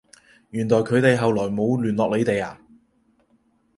[0.49, 2.59] 原來佢哋後來冇聯絡你哋呀？